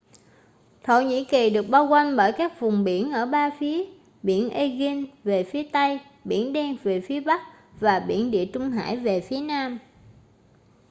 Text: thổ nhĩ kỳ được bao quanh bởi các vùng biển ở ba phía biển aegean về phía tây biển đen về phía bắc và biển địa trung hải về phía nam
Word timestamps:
thổ 0.83 1.01
nhĩ 1.01 1.25
kỳ 1.25 1.49
được 1.49 1.65
bao 1.69 1.85
quanh 1.87 2.15
bởi 2.17 2.31
các 2.37 2.59
vùng 2.59 2.83
biển 2.83 3.11
ở 3.11 3.25
ba 3.25 3.49
phía 3.59 3.83
biển 4.23 4.49
aegean 4.49 5.05
về 5.23 5.43
phía 5.43 5.63
tây 5.73 5.99
biển 6.23 6.53
đen 6.53 6.77
về 6.83 7.01
phía 7.01 7.19
bắc 7.19 7.41
và 7.79 7.99
biển 7.99 8.31
địa 8.31 8.45
trung 8.45 8.71
hải 8.71 8.97
về 8.97 9.19
phía 9.21 9.41
nam 9.41 9.79